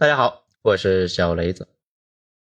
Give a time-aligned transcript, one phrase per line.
[0.00, 1.68] 大家好，我是小雷子。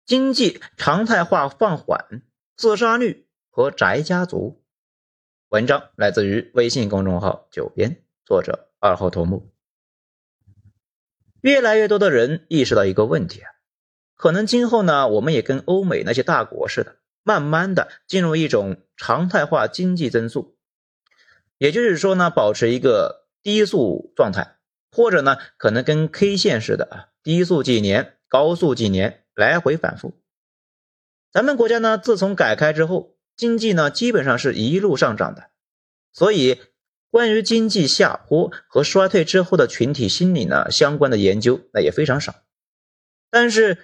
[0.04, 2.20] 经济常态化放缓，
[2.58, 4.62] 自杀率和宅家族。
[5.48, 9.50] 文章来自于微信公众号“九编”，作者二号头目。
[11.40, 13.50] 越来越多的人意识到一个问题啊，
[14.14, 20.58] 可能今后呢，我们也跟欧美那些大国似的，慢慢的进入一种常态化经济增速，
[21.56, 24.56] 也就是说呢，保持一个低速状态。
[24.90, 30.14] 或者呢，可能跟 K 线似的啊，低速几年，高速几年，来回反复。
[31.30, 35.50] 咱们国家呢，自从改开之后，经济呢基本上是一路上涨的，
[36.10, 36.58] 所以
[37.10, 42.34] 关于经济下坡和衰退之后的群体心理呢相关的研究那也非常少。
[43.28, 43.76] 但是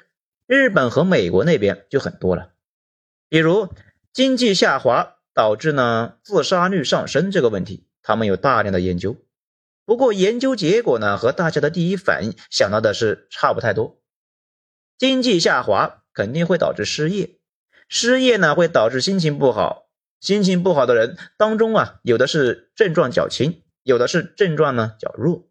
[0.47, 2.55] 日本和美国那边就很多了，
[3.29, 3.69] 比如
[4.15, 9.19] 经济下滑导致呢自杀率上升这个问题，他们有大量的研究。
[9.85, 14.01] 不过研究结果呢，和大家的第一反应想到的是差不太多。
[14.97, 17.39] 经济下滑肯定会导致失业，
[17.89, 19.89] 失业呢会导致心情不好，
[20.21, 25.49] 心情不好的人当中啊，有的是症状较轻，有的是症状呢较弱，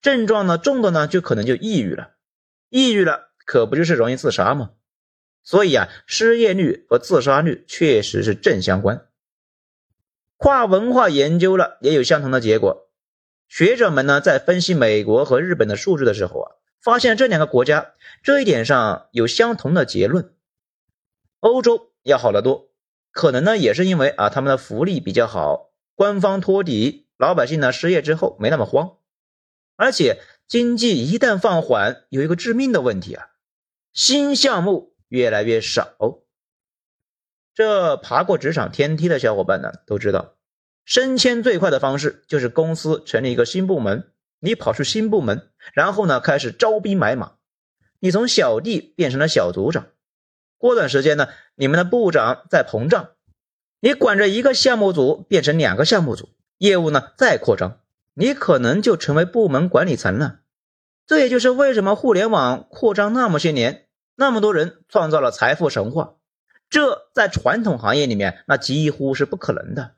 [0.00, 2.12] 症状呢重的呢就可能就抑郁了，
[2.68, 4.70] 抑郁了可不就是容易自杀吗？
[5.42, 9.08] 所以啊，失业率和自杀率确实是正相关。
[10.36, 12.91] 跨文化研究了也有相同的结果。
[13.52, 20.34] 学者们呢，在分析美国和日本的数据的时候啊，发现这两个国家这一点上有相同的结论。
[21.40, 22.70] 欧洲要好得多，
[23.10, 28.96] 可能呢也是因为啊他们的福利比较好，官方托底，老百姓呢失业之后没那么慌。
[29.76, 33.26] 而且经济一旦放缓，有一个致命的问题啊，
[33.92, 35.94] 新项目越来越少。
[37.52, 40.36] 这爬过职场天梯的小伙伴呢都知道。
[40.84, 47.32] 升迁最快的方式就是公司成立一个新部门，你跑去新部门，然后呢开始招兵买马，
[48.00, 49.86] 你从小弟变成了小组长。
[50.58, 53.10] 过段时间呢，你们的部长在膨胀，
[53.80, 57.80] 你管着一个项目组变成两个项目组，业务呢再扩张，
[58.14, 60.40] 你可能就成为部门管理层了。
[61.06, 66.14] 这也就是为什么互联网扩张那么些年，那么多人创造了财富神话，
[66.70, 69.94] 这在传统行业里面那几乎是不可能的。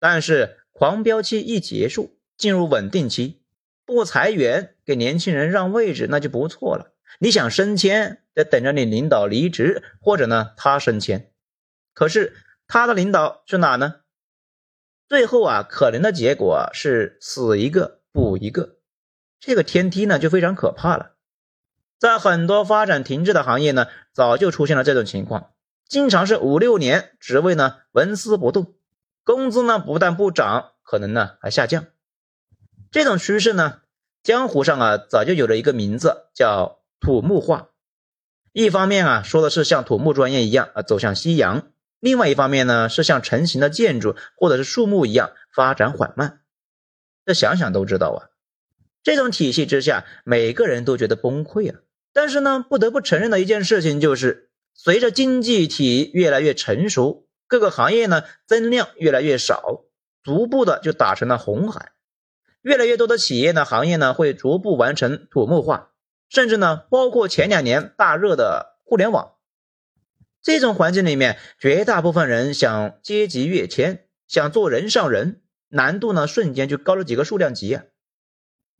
[0.00, 3.42] 但是狂飙期一结束，进入稳定期，
[3.84, 6.94] 不裁员，给年轻人让位置，那就不错了。
[7.18, 11.30] 你想升迁，得等着你领导离职，或者呢他升迁。
[11.92, 12.34] 可是
[12.66, 13.96] 他的领导是哪呢？
[15.06, 18.76] 最后啊，可能的结果是死一个补一个，
[19.38, 21.16] 这个天梯呢就非常可怕了。
[21.98, 25.52] 在很多发展停滞的行业呢，早就出现了这种情况，
[25.86, 28.74] 经常是五六年职位呢纹丝不动。
[29.24, 31.86] 工资呢不但不涨，可能呢还下降。
[32.90, 33.80] 这种趋势呢，
[34.22, 37.68] 江湖上啊早就有了一个名字，叫土木化。
[38.52, 41.70] 一方面啊说的是像土木专业一样啊走向夕阳，
[42.00, 46.40] 另外一方面呢是像成型的建筑或者是树木一样发展缓慢。
[47.24, 48.18] 这想想都知道啊，
[49.04, 51.80] 这种体系之下，每个人都觉得崩溃啊。
[52.12, 57.28] 但是呢，不得不承认的一件事情就是，随着经济体越来越成熟。
[57.50, 59.82] 各个行业呢增量越来越少，
[60.22, 61.90] 逐步的就打成了红海。
[62.62, 65.90] 越来越多的企业呢行业呢会逐步完成土木化，
[66.28, 69.32] 甚至呢包括前两年大热的互联网。
[70.40, 77.82] 这种环境里面，绝大部分人想阶级跃迁，想做人上人，难度呢瞬间就高了几个数量级啊！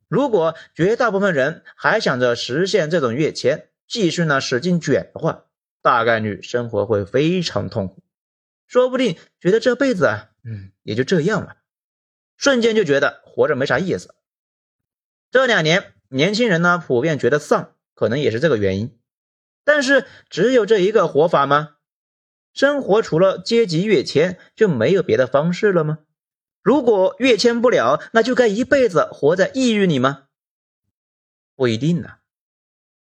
[0.07, 5.43] 如果绝大部分人还想着实现这种跃迁，继续呢使劲卷的话，
[5.81, 8.01] 大概率生活会非常痛苦。
[8.71, 11.57] 说不定觉得这辈子啊，嗯，也就这样了，
[12.37, 14.15] 瞬间就觉得活着没啥意思。
[15.29, 18.97] 这两年年轻人呢，普遍觉得丧，可能也是这个原因。
[19.65, 21.75] 但是只有这一个活法吗？
[22.53, 25.99] 生活除了阶级跃迁，就没有别的方式了吗？
[26.61, 30.27] 如果跃迁不了，那就该一辈子活在抑郁里吗？
[31.57, 32.19] 不一定呢。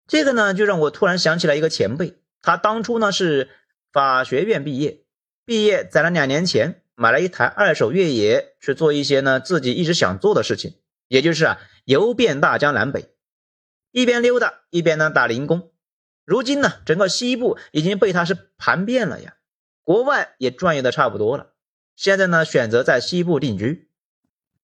[0.08, 3.52] 这个呢，就让我突然想起来一个前辈，他当初呢是
[3.92, 5.06] 法学院毕业。
[5.50, 10.76] 毕业攒了两年钱，买了一台二手越野，去做一些呢自己一直想做的事情，
[11.08, 13.16] 也就是啊游遍大江南北，
[13.90, 15.72] 一边溜达一边呢打零工。
[16.24, 19.38] 如今呢，整个西部已经被他是盘遍了呀，
[19.82, 21.54] 国外也转悠的差不多了。
[21.96, 23.90] 现在呢，选择在西部定居。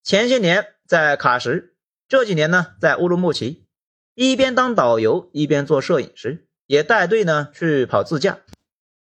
[0.04, 1.74] 前些年在喀什，
[2.08, 3.66] 这几年呢在乌鲁木齐，
[4.14, 8.38] 一边当导游一边做摄影师，也带队呢去跑自驾。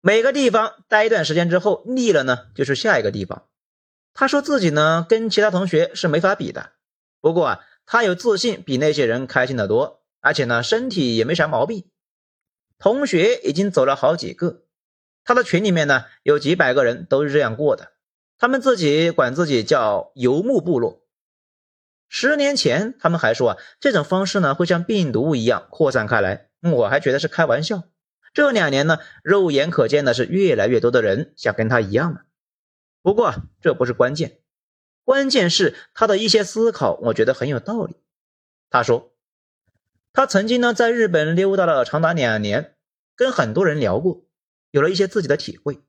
[0.05, 3.47] 每个地方待一段时间之后腻了呢，就是下一个地方。
[4.13, 6.73] 他说自己呢跟其他同学是没法比的，
[7.21, 11.89] 不过啊，他有自信比那些人开心的多，而且呢身体也没啥毛病。
[12.81, 14.65] 同学已经走了好几个，
[15.23, 17.93] 他的群里面呢有几百个人都是这样过的，
[18.39, 21.01] 他们自己管自己叫游牧部落。
[22.09, 27.85] 十年前他们还说啊，这种方式呢会像病毒一样扩散开来，我还觉得是开玩笑。
[28.33, 32.23] 这两年呢，肉眼可见的是越来越多的人想跟他一样了。
[33.03, 34.41] 不过这不是关键，
[35.05, 37.97] 关键是他的一些思考，我觉得很有道理。
[38.71, 39.13] 他说，
[40.13, 42.77] 他曾经呢在日本溜达了长达两年，
[43.15, 44.25] 跟很多人聊过，
[44.71, 45.83] 有了一些自己的体会。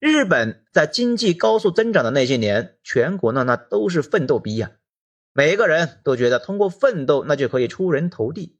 [0.00, 4.72] 日本在经济高速增长的那些年，全国呢那都是奋斗逼呀。
[5.32, 8.58] 每个人都觉得通过奋斗，那就可以出人头地。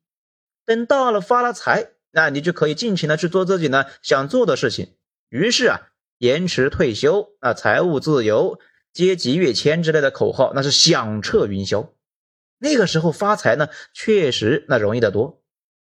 [0.64, 4.97] 等到了发了财，那你就可以尽情的去做自己呢想做的事情。
[5.29, 5.82] 于是啊，
[6.19, 8.59] 延迟退休啊，财务自由、
[8.93, 11.91] 阶级跃迁之类的口号，那是响彻云霄。
[12.59, 15.41] 那个时候发财呢，确实那容易得多。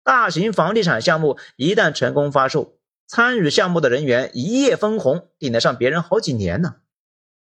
[0.05, 2.77] 大型房地产项目一旦成功发售，
[3.07, 6.75] 参与项目的人员一夜分红，顶得上别人好几年呢。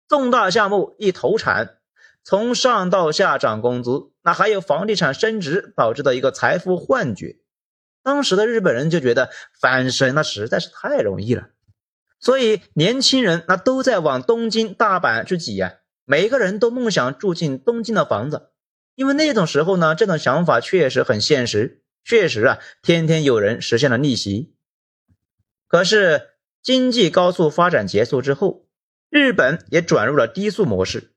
[0.07, 1.77] 重大项目一投产。
[2.23, 7.42] 从上到下涨工资，那还有房地产升值导致的一个财富幻觉。
[8.03, 9.29] 当时的日本人就觉得
[9.59, 11.49] 翻身那实在是太容易了，
[12.19, 15.75] 所以年轻人那都在往东京、大阪去挤呀。
[16.05, 18.49] 每个人都梦想住进东京的房子，
[18.95, 24.53] 因为那种时候呢，这种想法确实很现实，确实啊，天天有人实现了逆袭。
[25.65, 28.67] 可是经济高速发展结束之后，
[29.09, 31.13] 日本也转入了低速模式。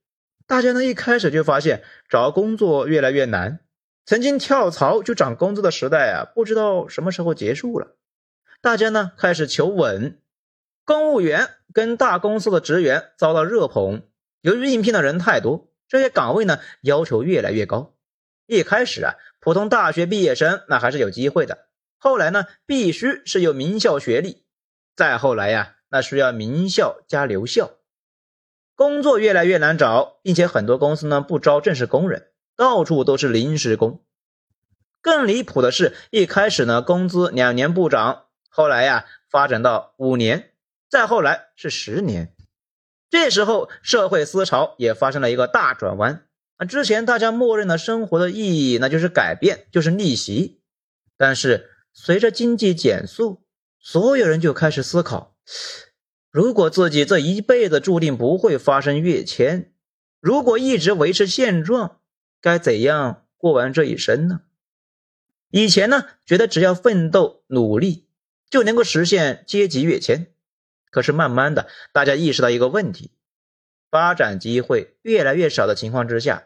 [0.47, 3.59] 大家呢一开始就发现找工作越来越难，
[4.07, 7.97] 曾经跳槽就涨工资的时代啊，不知道什么时候结束了。
[8.61, 10.21] 大家呢开始求稳，
[10.85, 14.05] 公务员跟大公司的职员遭到热捧。
[14.43, 17.97] 由于应聘的人太多，这些岗位呢要求越来越高。
[18.47, 21.67] 一开始啊，普通大学毕业生那还是有机会的。
[21.99, 24.45] 后来呢，必须是有名校学历，
[24.95, 27.73] 再后来呀，那需要名校加留校。
[28.77, 34.03] 工作越来越难找，并且很多公司呢不招正式工人，到处都是临时工。
[35.01, 40.51] 更离谱的是，一开始呢工资两年不涨，后来呀发展到五年，
[40.89, 42.35] 再后来是十年。
[43.09, 46.27] 这时候社会思潮也发生了一个大转弯
[46.57, 46.67] 啊！
[46.67, 50.61] 之前大家默认的生活的意义，那就是改变，就是逆袭。
[51.17, 53.45] 但是随着经济减速，
[53.79, 55.37] 所有人就开始思考。
[56.33, 59.73] 如果自己这一辈子注定不会发生跃迁，
[60.21, 62.01] 如果一直维持现状，
[62.47, 64.43] 该怎样过完这一生呢？
[65.51, 68.07] 以前呢，觉得只要奋斗努力
[68.49, 70.33] 就能够实现阶级跃迁，
[70.93, 73.11] 可是慢慢的，大家意识到一个问题：
[73.91, 76.45] 发展机会越来越少的情况之下，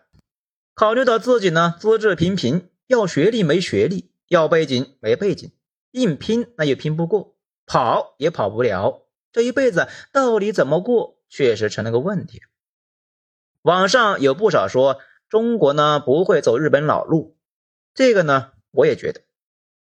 [0.72, 5.52] 考虑到自己呢资质平平，要学历没学历，要背景没背景，
[5.90, 7.36] 硬拼那也拼不过，
[7.66, 9.02] 跑也跑不了。
[9.32, 12.40] 这一辈子到底怎么过，确实成了个问题。
[13.60, 17.38] 网上有不少说中国呢不会走日本老路，
[17.94, 19.22] 这个呢我也觉得。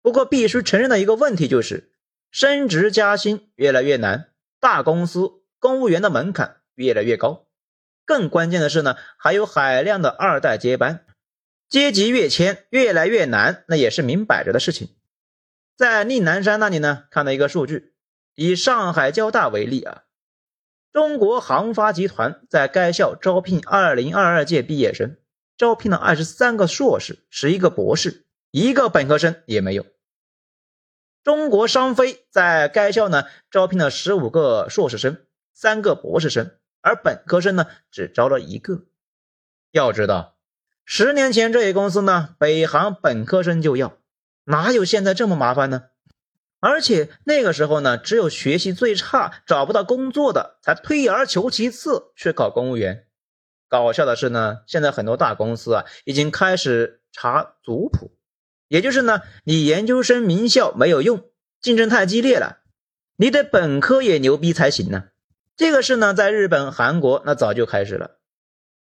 [0.01, 1.93] 不过必须承认的一个问题就是，
[2.31, 7.47] 升职加薪越来越难，大公司公务员的门槛越来越高。
[8.05, 11.05] 更关键的是呢，还有海量的二代接班，
[11.69, 14.91] 阶级跃迁越来越难，那也是明摆着的事情。
[15.77, 17.95] 在宁南山那里呢，看到一个数据。
[18.37, 20.03] 以上海交大为例啊，
[20.93, 25.17] 中国航发集团在该校招聘二零二二届毕业生，
[25.57, 29.87] 招聘了二十三个硕士，十一个博士，一个本科生也没有。
[31.23, 38.83] 中国商飞在该校呢招聘了十五个硕士生，三个博士生，而本科生呢只招了一个。
[39.71, 40.37] 要知道，
[40.85, 43.97] 十年前这些公司呢，北航本科生就要，
[44.45, 45.85] 哪有现在这么麻烦呢？
[46.61, 53.07] 而且那个时候呢，只有学习最差、找不到工作的，才退而求其次去考公务员。
[53.69, 58.13] 搞笑的是呢，现在很多大公司啊，已经开始查族谱，
[58.69, 61.25] 也就是呢，你研究生名校没有用，
[61.61, 62.59] 竞争太激烈了，
[63.17, 65.05] 你得本科也牛逼才行呢。
[65.57, 68.19] 这个事呢，在日本、韩国那早就开始了。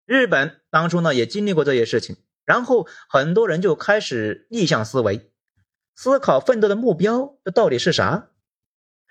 [0.06, 5.32] 日本当初呢，也经历过这些事情，然后很多人就开始逆向思维。
[5.96, 8.30] 思考奋斗的目标，这到底是啥？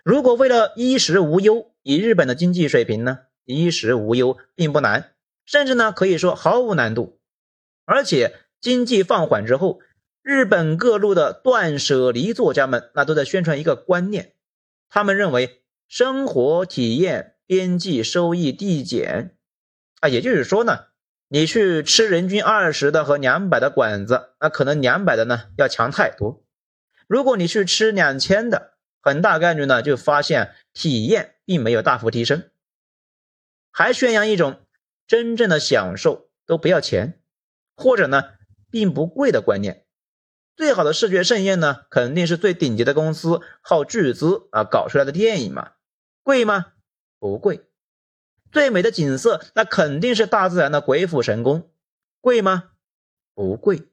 [0.02, 5.12] 如果为了衣食无忧，以日本的经济水平呢，衣食无忧并不难，
[5.50, 7.18] 甚至呢可以说毫无难度。
[7.84, 9.80] 而且经济放缓之后，
[10.22, 14.34] 日本各路的断舍离作家们那都在宣传一个观念，
[14.88, 19.36] 他们认为生活体验边际收益递减
[19.98, 20.84] 啊，也就是说呢，
[21.26, 26.44] 你去吃人均二十的和两百的馆子，那可能两百的呢要强太多。
[27.08, 32.50] 如果你去吃两千的，很大概率呢就发现体验并没有大幅提升，
[33.72, 34.60] 还宣扬一种
[35.10, 37.20] 真正的享受都不要钱，
[37.74, 38.26] 或者呢
[38.70, 39.84] 并不贵的观念。
[40.54, 45.72] 最好的视觉盛宴呢，肯定是最顶级的公司耗巨资啊搞出来的电影嘛，
[46.22, 46.74] 贵吗？
[47.18, 47.66] 不贵。
[48.52, 51.72] 最美的景色，那肯定是大自然的鬼斧神工，
[52.20, 52.70] 贵吗？
[53.34, 53.88] 不贵。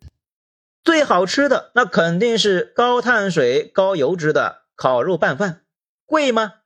[0.84, 5.66] 最好吃的，那肯定是高碳水、高油脂的烤肉拌饭，
[6.06, 6.58] 贵吗？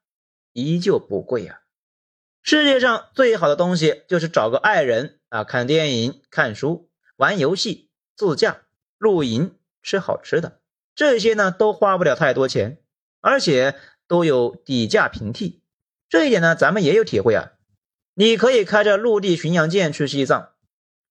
[0.52, 1.61] 依旧不贵呀。
[2.44, 8.64] 世界上最好的东西，就是找个爱人啊，看电影、看书、玩游戏、自驾、
[8.98, 10.60] 露营、吃好吃的，
[10.96, 12.80] 这些呢都花不了太多钱，
[13.22, 13.76] 而且
[14.08, 15.62] 都有底价平替。
[16.10, 17.52] 这一点呢，咱们也有体会啊。
[18.16, 20.50] 你可以开着陆地巡洋舰去西藏，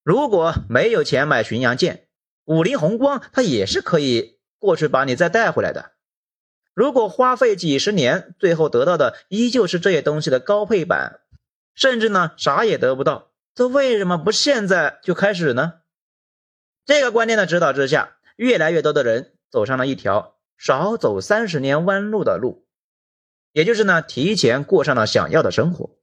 [0.03, 2.09] 如果没有钱买巡洋舰，
[2.45, 5.93] 五菱宏光它也是可以过去把你再带回来的。
[6.81, 11.21] 如果花费几十年，最后得到的依旧是这些东西的高配版，
[11.75, 15.75] 甚至呢啥也得不到，这为什么不现在就开始呢？
[16.87, 22.67] 这个观念的指导之下，越来越多的人走上了一条少走三十年弯路的路，
[23.53, 25.99] 也就是呢提前过上了想要的生活，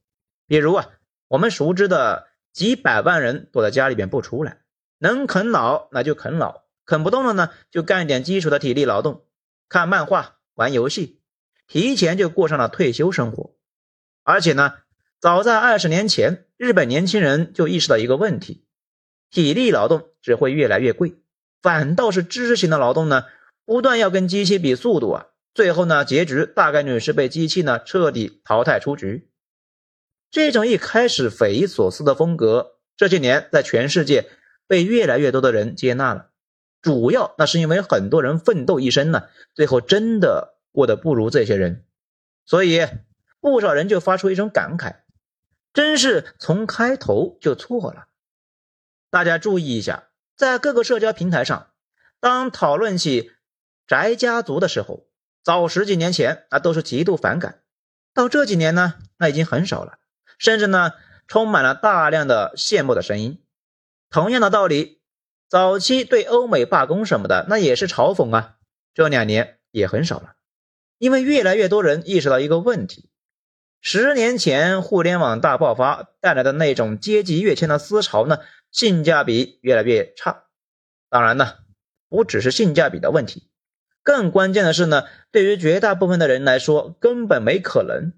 [0.45, 0.91] 比如啊。
[1.27, 4.59] 我们熟知的几百万人躲在家里边不出来，
[4.99, 9.25] 能啃老那就啃老，啃不动了呢就干一点基础的体力劳动，
[9.67, 11.21] 看漫画、玩游戏，
[11.67, 13.55] 提前就过上了退休生活。
[14.23, 14.73] 而且呢，
[15.19, 18.65] 早在二十年前，日本年轻人就意识到一个问题：
[19.29, 21.13] 体力劳动只会越来越贵，
[21.61, 23.25] 反倒是知识型的劳动呢，
[23.65, 29.29] 不断要跟机器比速度啊，最后呢，结局大概率是被机器呢彻底淘汰出局。
[30.31, 34.25] 这种一开始匪夷所思的风格，这些年在全世界
[34.65, 36.31] 被越来越多的人接纳了。
[36.81, 41.85] 主要那是因为很多人奋斗一生呢，最后真的过得不如这些人，
[42.45, 42.87] 所以
[43.39, 44.97] 不少人就发出一种感慨：
[45.73, 48.07] 真是从开头就错了。
[49.09, 51.67] 大家注意一下，在各个社交平台上，
[52.19, 53.31] 当讨论起
[53.87, 55.07] 宅家族的时候，
[55.43, 57.61] 早十几年前那都是极度反感，
[58.13, 59.97] 到这几年呢，那已经很少了。
[60.37, 60.91] 甚至呢，
[61.27, 63.41] 充满了大量的羡慕的声音。
[64.09, 64.96] 同样的道理，
[65.49, 68.55] 早期对欧美罢工什么的，那也是嘲讽啊。
[68.93, 70.33] 这两年也很少了，
[70.97, 73.09] 因为越来越多人意识到一个问题：
[73.79, 78.39] 十年前互联网大爆发带来的那种阶级跃迁的思潮呢，
[78.71, 80.45] 性价比越来越差。
[81.09, 81.53] 当然呢，
[82.09, 83.49] 不只是性价比的问题，
[84.03, 88.11] 更关键的是呢，对于绝大部分的人来说，根本没可能。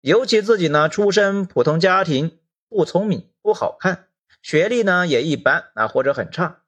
[0.00, 4.06] 尤其自己呢，出身普通家庭，不聪明，不好看，
[4.42, 6.60] 学历呢也一般啊，或者很差，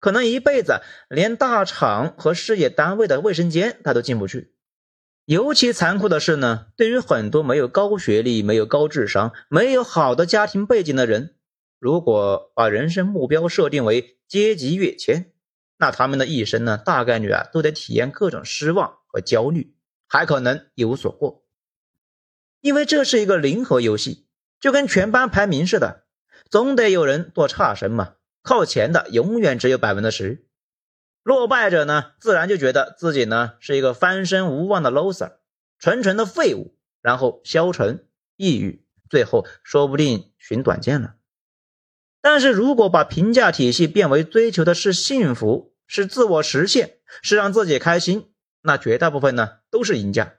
[0.00, 4.54] 可能一辈子连大厂和事业单位的卫生间他都进不去。
[5.26, 11.36] 尤其残酷的是呢，对于很多没有高学历、没有高智商、没有好的家庭背景的人，
[11.78, 15.32] 如果把人生目标设定为阶级跃迁，
[15.76, 19.76] 那他们的一生呢，大概率啊都得体验各种失望和焦虑，
[20.08, 21.44] 还可能一无所获。
[22.60, 24.26] 因为这是一个零和游戏，
[24.58, 26.06] 就跟全班排名似的，
[26.50, 28.14] 总得有人做差生嘛。
[28.42, 30.46] 靠前的永远只有百分之十，
[31.22, 35.34] 落败者呢，自然就觉得自己呢是一个翻身无望的 loser，
[35.78, 38.06] 纯纯的废物，然后消沉、
[38.36, 41.16] 抑郁，最后说不定寻短见了。
[42.22, 48.32] 但是如果把评价体系变为追求的是幸福，是自我实现，是让自己开心，
[48.62, 50.34] 那绝大部分呢都是赢家。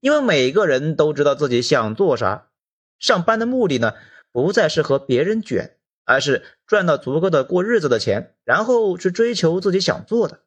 [0.00, 2.48] 因为每个人都知道自己想做啥，
[2.98, 3.94] 上班的目的呢，
[4.32, 10.40] 不再是和别人卷，而是赚到足够的过日子的钱，然后去追求自己想做的。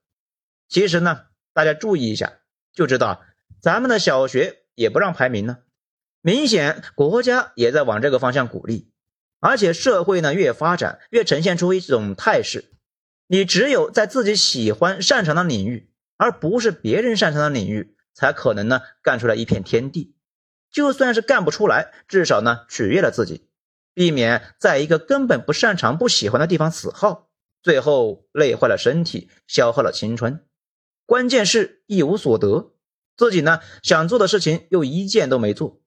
[0.68, 2.40] 其实呢，大家注意一下，
[2.74, 3.22] 就知道
[3.62, 5.60] 咱们的小学也不让排名呢，
[6.22, 8.92] 明显国家也在往这个方向鼓励，
[9.40, 12.72] 而且社会呢越发展越呈现出一种态势，
[13.28, 17.96] 你只有在自己喜欢擅长的领域，而不是别人擅长的领域。
[18.16, 20.16] 才可能呢干出来一片天地，
[20.72, 23.48] 就算是干不出来，至少呢取悦了自己，
[23.96, 27.30] 避免在一个根本不擅长、不喜欢的地方死耗，
[27.64, 30.46] 最后累坏了身体，消耗了青春。
[31.08, 32.74] 关键是一无所得，
[33.18, 35.80] 自己呢想做的事情又一件都没做。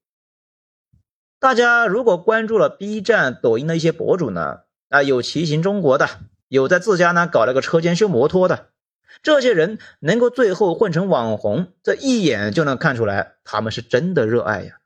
[1.39, 6.09] 大家如果关注了 B 站、抖音的一些博主呢，啊有骑行中国的，
[6.49, 8.71] 有在自家呢搞了个车间修摩托的。
[9.23, 14.81] 这些人能够最后混成网红，这一眼就能看出来，他们是真的热爱呀，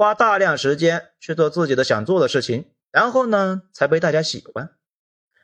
[0.00, 4.70] 花大量时间去做自己的想做的事情，然后呢才被大家喜欢，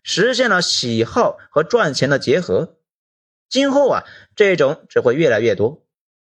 [0.02, 2.78] 实现了喜好和赚钱的结合。
[3.50, 5.84] 今后啊，这种只会越来越多，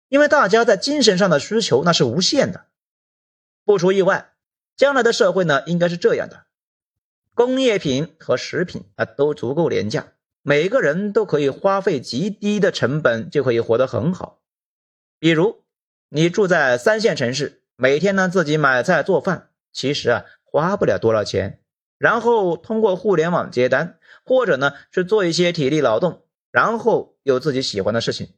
[0.08, 2.66] 因为大家在精神上的需求那是无限的。
[3.64, 4.32] 不出意外，
[4.76, 6.46] 将来的社会呢应该是这样的：
[7.32, 14.42] 工业品和食品啊都足够廉价，每个人都可以花费极低的成本就可以活得很好。
[15.20, 15.62] 比如
[16.08, 21.60] 你住在三线城市，每天呢自己买菜做饭，其实啊花不了多少钱，
[21.98, 26.24] 然后通过互联网接单，或者呢是做一些体力劳动。
[26.50, 28.32] 然后有自己喜欢的事情，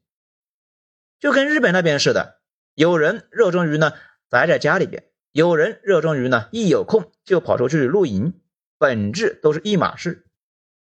[1.21, 2.40] 就跟日本那边似的，
[2.75, 3.92] 有人热衷于呢
[4.28, 8.40] 宅在家里边，有人热衷于呢一有空就跑出去露营，
[8.76, 10.26] 本质都是一码事。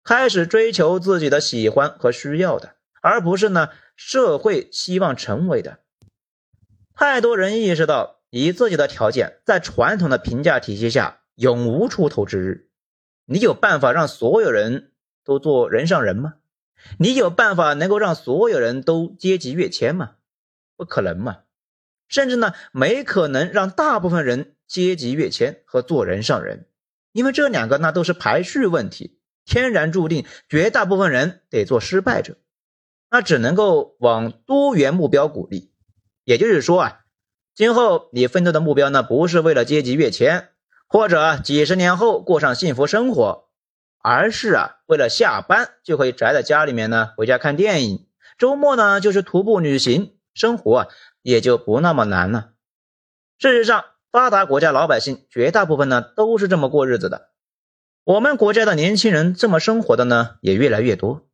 [0.02, 3.68] 开始追求自己的喜欢和需要的，而不是呢
[3.98, 5.80] 社会希望成为的。
[6.94, 12.70] 太多人意识到，以自己的条件，在传统的评价体系下永无出头之日。
[13.26, 14.92] 你有办法让所有人
[15.24, 16.36] 都做人上人吗？
[16.98, 20.12] 你有办法能够让所有人都阶级跃迁吗？
[20.78, 21.40] 不可能嘛！
[22.08, 26.68] 甚至呢，没可能让大部分人阶级跃迁和做人上人，
[27.12, 32.38] 因为这两个那都是排序问题，天然注定绝大部分人得做失败者。
[33.12, 35.74] 那只能够往多元目标鼓励，
[36.24, 37.02] 也就是说啊，
[37.60, 40.48] 今后你奋斗的目标呢，不是为了阶级跃迁，
[40.88, 43.50] 或者几十年后过上幸福生活。
[44.02, 50.88] 而是啊，为了下班就可以宅在家里面呢，回家看电影；周末呢就是徒步旅行，生活啊
[51.22, 52.52] 也就不那么难了。
[53.40, 57.32] 事实上，发达国家老百姓绝大部分呢都是这么过日子的。
[58.06, 61.28] 我们国家的年轻人这么生活的呢也越来越多。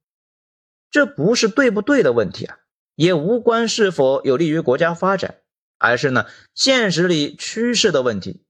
[0.90, 2.58] 这不是对不对的问题啊，
[2.96, 5.36] 也无关是否有利于国家发展，
[5.78, 8.44] 而是呢现实里趋势的问题。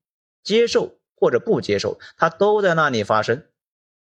[0.44, 3.46] 接受或者不接受，它都在那里发生。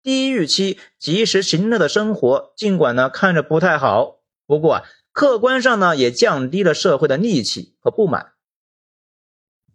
[0.03, 8.35] 低预期、及时行乐的生活，尽管呢看着不太好，不过啊，客观上呢也降低了社会的戾气和不满。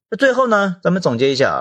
[0.10, 1.60] 那最后呢，咱们总结一下啊，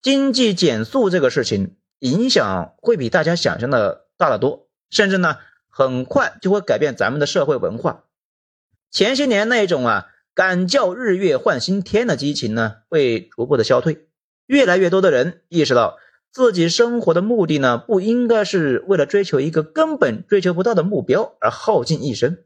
[0.00, 5.38] 经济减速这个事情影响会比大家想象的大得多，甚至呢
[5.68, 8.04] 很快就会改变咱们的社会文化。
[8.90, 14.06] 前些年那种啊敢叫日月换新天的激情呢，会逐步的消退，
[14.46, 15.98] 越来越多的人意识到。
[16.32, 22.38] 自己生活的目的呢，不应该是为了追求一个根本追求不到的目标而耗尽一生。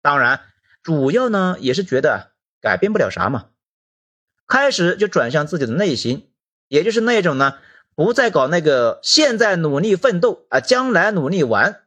[0.00, 0.40] 当然，
[0.82, 3.50] 主要呢也是觉得改变不了啥嘛，
[4.46, 6.30] 开始就转向自己的内心，
[6.68, 7.58] 也就是那种呢，
[7.94, 11.82] 不再搞那个现在努力奋斗啊，将来努力玩，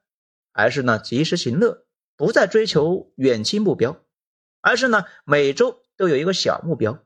[0.54, 3.97] 而是呢及时行乐，不再追求远期目标，
[4.62, 7.04] 而是呢每周都有一个小目标。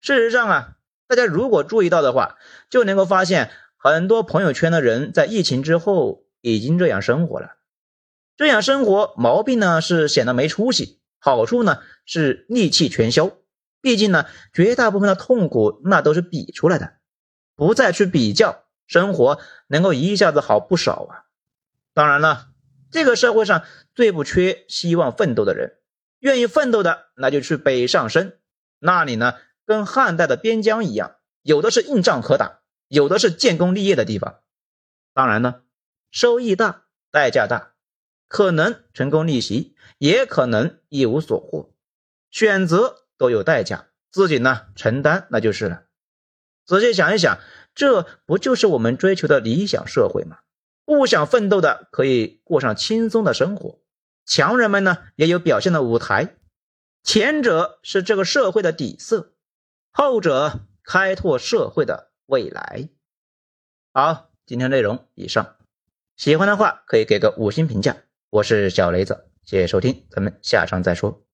[0.00, 0.74] 事实上啊。
[1.10, 2.36] 大家如果注意到的话，
[2.68, 7.56] 就能够发现很多朋友圈的人在疫情之后已经这样生活了。
[8.36, 13.30] 这样生活毛病呢是显得没出息，好处呢是戾气全消。
[13.80, 16.98] 毕竟呢，绝大部分的痛苦那都是比出来的，
[17.56, 21.24] 不再去比较，生活能够一下子好不少啊。
[21.94, 22.48] 当然了，
[22.90, 23.64] 这个社会上
[23.94, 25.77] 最不缺希望奋斗的人，
[26.20, 28.38] 愿意奋斗的那就去北上深，
[28.78, 29.34] 那里呢。
[29.68, 34.40] 跟汉代的边疆一样，有的是硬仗可打，有的是建功立业的地方。
[35.12, 35.60] 当然呢，
[36.10, 37.74] 收益大，代价大，
[38.28, 41.70] 可能成功逆袭，也可能一无所获。
[42.30, 45.82] 选择都有代价，自己呢承担那就是了。
[46.64, 47.38] 仔细想一想，
[47.74, 50.38] 这不就是我们追求的理想社会吗？
[50.86, 53.82] 不想奋斗的可以过上轻松的生活，
[54.28, 56.36] 强人们呢也有表现的舞台。
[57.02, 59.32] 前者是这个社会的底色。
[59.90, 62.90] 后者开拓社会的未来。
[63.94, 65.56] 好，今天内容以上，
[66.16, 67.96] 喜欢的话可以给个五星评价。
[68.28, 71.24] 我是小雷子，谢谢收听，咱们下场再说。